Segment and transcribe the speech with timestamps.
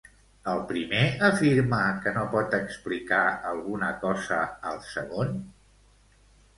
[0.53, 4.43] El primer afirma que no pot explicar alguna cosa
[4.73, 5.41] al segon?